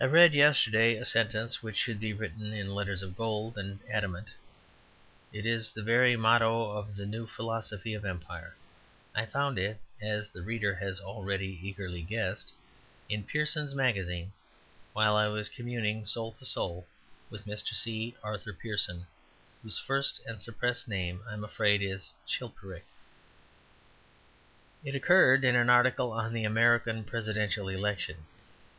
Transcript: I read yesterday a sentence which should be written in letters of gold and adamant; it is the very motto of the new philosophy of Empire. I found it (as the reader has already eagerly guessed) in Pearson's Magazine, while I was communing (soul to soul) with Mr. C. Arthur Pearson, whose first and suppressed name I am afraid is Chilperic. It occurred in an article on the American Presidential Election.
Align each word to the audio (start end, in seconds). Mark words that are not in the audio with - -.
I 0.00 0.04
read 0.06 0.32
yesterday 0.32 0.96
a 0.96 1.04
sentence 1.04 1.62
which 1.62 1.76
should 1.76 2.00
be 2.00 2.14
written 2.14 2.54
in 2.54 2.74
letters 2.74 3.02
of 3.02 3.14
gold 3.14 3.58
and 3.58 3.78
adamant; 3.86 4.30
it 5.34 5.44
is 5.44 5.68
the 5.68 5.82
very 5.82 6.16
motto 6.16 6.70
of 6.70 6.96
the 6.96 7.04
new 7.04 7.26
philosophy 7.26 7.92
of 7.92 8.06
Empire. 8.06 8.56
I 9.14 9.26
found 9.26 9.58
it 9.58 9.82
(as 10.00 10.30
the 10.30 10.40
reader 10.40 10.74
has 10.76 10.98
already 10.98 11.60
eagerly 11.62 12.00
guessed) 12.00 12.52
in 13.10 13.22
Pearson's 13.22 13.74
Magazine, 13.74 14.32
while 14.94 15.14
I 15.14 15.26
was 15.26 15.50
communing 15.50 16.06
(soul 16.06 16.32
to 16.32 16.46
soul) 16.46 16.86
with 17.28 17.44
Mr. 17.44 17.74
C. 17.74 18.16
Arthur 18.22 18.54
Pearson, 18.54 19.06
whose 19.62 19.78
first 19.78 20.22
and 20.24 20.40
suppressed 20.40 20.88
name 20.88 21.20
I 21.28 21.34
am 21.34 21.44
afraid 21.44 21.82
is 21.82 22.14
Chilperic. 22.26 22.86
It 24.86 24.94
occurred 24.94 25.44
in 25.44 25.54
an 25.54 25.68
article 25.68 26.12
on 26.12 26.32
the 26.32 26.44
American 26.44 27.04
Presidential 27.04 27.68
Election. 27.68 28.24